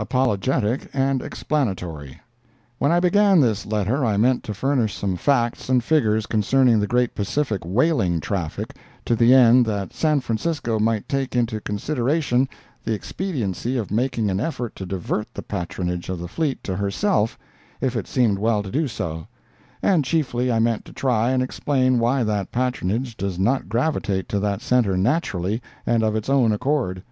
[0.00, 2.20] APOLOGETIC AND EXPLANATORY
[2.80, 6.88] When I began this letter I meant to furnish some facts and figures concerning the
[6.88, 12.48] great Pacific whaling traffic, to the end that San Francisco might take into consideration
[12.82, 17.38] the expediency of making an effort to divert the patronage of the fleet to herself,
[17.80, 19.28] if it seemed well to do so;
[19.84, 24.40] and chiefly I meant to try and explain why that patronage does not gravitate to
[24.40, 27.04] that center naturally and of its own accord.